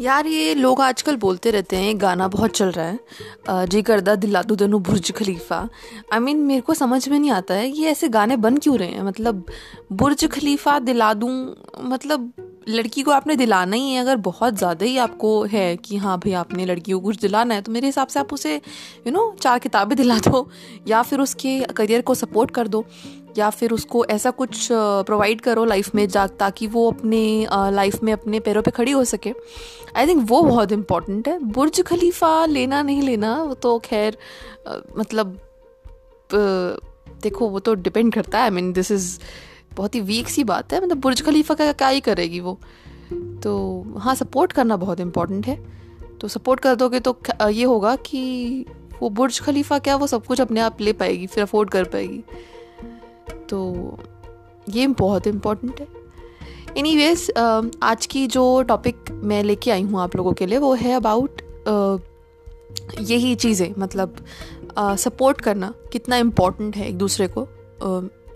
[0.00, 3.00] यार ये लोग आजकल बोलते रहते हैं गाना बहुत चल रहा है।
[3.66, 5.68] जी करदा दिला दू दोनों Burj Khalifa.
[6.12, 8.56] I I mean mean, मेरे को समझ में नहीं आता है ये ऐसे गाने बन
[8.56, 9.02] क्यों रहे हैं?
[9.02, 9.44] मतलब
[9.92, 12.32] बुर्ज खलीफा दिला दूँ मतलब
[12.70, 16.32] लड़की को आपने दिलाना ही है, अगर बहुत ज़्यादा ही आपको है कि हाँ भाई
[16.34, 19.58] आपने लड़की को कुछ दिलाना है तो मेरे हिसाब से आप उसे यू नो चार
[19.58, 20.48] किताबें दिला दो,
[20.88, 22.84] या फिर उसके करियर को सपोर्ट कर दो,
[23.38, 28.12] या फिर उसको ऐसा कुछ प्रोवाइड करो लाइफ में जा, ताकि वो अपने लाइफ में
[28.12, 29.32] अपने पैरों पे खड़ी हो सके।
[29.96, 34.16] आई थिंक वो बहुत इंपॉर्टेंट है। बुर्ज खलीफा लेना नहीं लेना, वो तो खैर
[34.98, 35.38] मतलब
[37.22, 39.18] देखो, वो तो डिपेंड करता है। आई मीन दिस इज़
[39.72, 42.58] बहुत ही वीक सी बात है। मतलब बुर्ज खलीफा का क्या ही करेगी वो?
[43.42, 45.58] तो हाँ सपोर्ट करना बहुत इंपॉर्टेंट है।
[46.20, 48.64] तो सपोर्ट कर दोगे तो ये होगा कि
[49.00, 52.22] वो बुर्ज खलीफा क्या वो सब कुछ अपने आप ले पाएगी, फिर अफोर्ड कर पाएगी।
[53.48, 53.98] तो
[54.68, 55.86] ये बहुत इंपॉर्टेंट है।
[56.78, 57.30] एनी वेज
[57.82, 61.42] आज की जो टॉपिक मैं लेके आई हूँ आप लोगों के लिए, वो है अबाउट
[63.00, 64.16] यही चीज़ें मतलब
[64.78, 67.46] सपोर्ट करना कितना इम्पोर्टेंट है एक दूसरे को।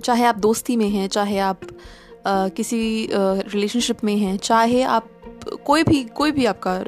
[0.04, 5.08] चाहे आप दोस्ती में हैं चाहे आप uh, किसी रिलेशनशिप में हैं चाहे आप
[5.66, 6.82] कोई भी कोई भी आपका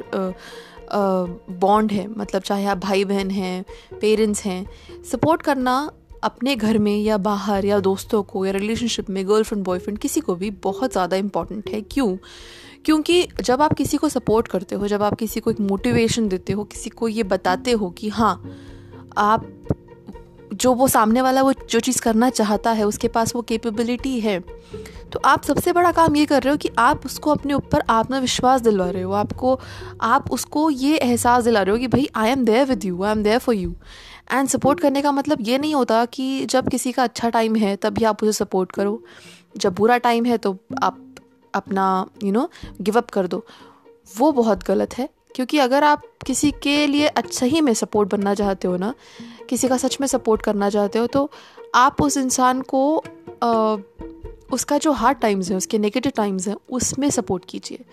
[1.50, 3.64] बॉन्ड है मतलब चाहे आप भाई बहन हैं
[4.00, 4.67] पेरेंट्स हैं
[5.12, 5.91] सपोर्ट करना
[6.22, 10.34] अपने घर में या बाहर या दोस्तों को या रिलेशनशिप में गर्लफ्रेंड बॉयफ्रेंड किसी को
[10.34, 12.17] भी बहुत ज़्यादा इंपॉर्टेंट है। क्यों?
[12.84, 16.53] क्योंकि जब आप किसी को सपोर्ट करते हो जब आप किसी को एक मोटिवेशन देते
[16.53, 18.34] हो किसी को ये बताते हो कि हाँ
[19.19, 19.66] आप
[20.55, 24.39] जो वो सामने वाला वो जो चीज़ करना चाहता है, उसके पास वो कैपेबिलिटी है।
[25.12, 28.61] तो आप सबसे बड़ा काम ये कर रहे हो कि आप उसको अपने ऊपर आत्मविश्वास
[28.61, 29.61] दिलवा रहे हो। आपको,
[30.00, 33.12] आप उसको ये एहसास दिला रहे हो कि भाई I am there with you I
[33.12, 33.75] am there for you
[34.33, 37.77] and support करने का मतलब ये नहीं होता कि जब किसी का अच्छा टाइम है,
[37.77, 39.03] तभी आप उसे सपोर्ट करो।
[39.56, 40.98] जब बुरा टाइम है तो आप
[41.55, 42.50] अपना यू नो
[42.81, 43.44] गिव अप कर दो।
[44.19, 48.34] वो बहुत गलत है। क्योंकि अगर आप किसी के लिए अच्छा ही में सपोर्ट बनना
[48.34, 48.94] चाहते हो ना
[49.48, 51.30] किसी का सच में सपोर्ट करना चाहते हो तो
[51.74, 53.04] आप उस इंसान को
[53.42, 53.76] आ,
[54.52, 57.84] उसका जो हार्ड टाइम्स हैं उसके नेगेटिव टाइम्स हैं उसमें सपोर्ट कीजिए।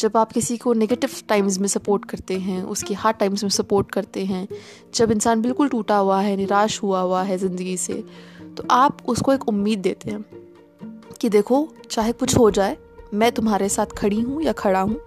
[0.00, 3.92] जब आप किसी को नेगेटिव टाइम्स में सपोर्ट करते हैं उसके हार्ड टाइम्स में सपोर्ट
[3.92, 4.48] करते हैं
[4.94, 8.04] जब इंसान बिल्कुल टूटा हुआ है निराश हुआ हुआ है ज़िंदगी से
[8.56, 10.24] तो आप उसको एक उम्मीद देते हैं
[11.20, 12.76] कि देखो चाहे कुछ हो जाए
[13.14, 15.00] मैं तुम्हारे साथ खड़ी हूँ या खड़ा हूँ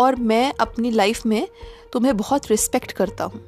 [0.00, 1.48] और मैं अपनी लाइफ में
[1.92, 3.40] तुम्हें बहुत रिस्पेक्ट करता हूँ।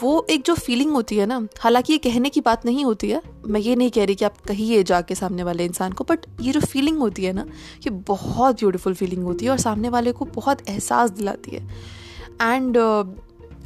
[0.00, 3.22] वो एक जो फीलिंग होती है ना हालाँकि ये कहने की बात नहीं होती है
[3.46, 6.52] मैं ये नहीं कह रही कि आप कहिए जाके सामने वाले इंसान को बट ये
[6.52, 7.44] जो फीलिंग होती है ना
[7.78, 11.68] ये बहुत ब्यूटीफुल फीलिंग होती है और सामने वाले को बहुत एहसास दिलाती है।
[12.42, 12.78] एंड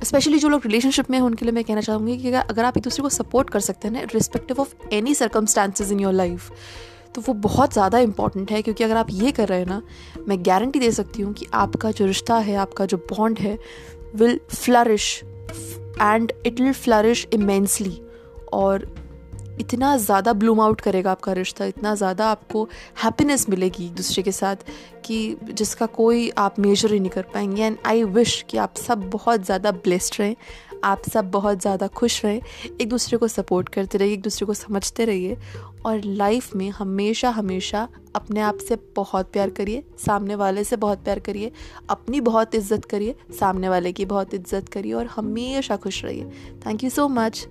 [0.05, 2.77] स्पेशली uh, जो लोग रिलेशनशिप में हैं उनके लिए मैं कहना चाहूँगी कि अगर आप
[2.77, 6.51] एक दूसरे को सपोर्ट कर सकते हैं ना respective of any circumstances in your life
[7.15, 9.83] तो वो बहुत ज़्यादा इंपॉर्टेंट है, क्योंकि अगर आप ये कर रहे हैं ना,
[10.29, 13.59] मैं गारंटी दे सकती हूँ कि आपका जो रिश्ता है, आपका जो बॉन्ड है
[14.15, 15.23] will flourish
[16.01, 18.01] and it will flourish immensely
[18.53, 18.87] और
[19.61, 22.69] इतना ज़्यादा ब्लूम आउट करेगा आपका रिश्ता, इतना ज़्यादा आपको
[23.03, 24.65] हैप्पीनेस मिलेगी एक दूसरे के साथ
[25.05, 29.09] कि जिसका कोई आप मेजर ही नहीं कर पाएँगे। एंड आई विश कि आप सब
[29.11, 30.37] बहुत ज़्यादा ब्लेस्ड रहें,
[30.85, 32.41] आप सब बहुत ज़्यादा खुश रहें,
[32.81, 35.37] एक दूसरे को सपोर्ट करते रहिए, एक दूसरे को समझते रहिए
[35.87, 41.05] और लाइफ में हमेशा हमेशा अपने आप से बहुत प्यार करिए, सामने वाले से बहुत
[41.05, 41.53] प्यार करिए,
[41.91, 46.25] अपनी बहुत इज़्ज़त करिए, सामने वाले की बहुत इज़्ज़त करिए और हमेशा खुश रहिए।
[46.67, 47.47] Thank you so much